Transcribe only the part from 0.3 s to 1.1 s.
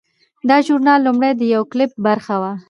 دا ژورنال